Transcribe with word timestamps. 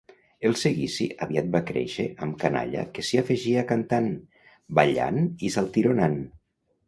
El 0.49 0.53
seguici 0.59 1.05
aviat 1.25 1.49
va 1.55 1.59
créixer 1.67 2.05
amb 2.27 2.37
canalla 2.45 2.85
que 2.95 3.05
s'hi 3.09 3.21
afegia 3.21 3.65
cantant, 3.73 4.09
ballant 4.79 5.19
i 5.49 5.55
saltironant. 5.57 6.19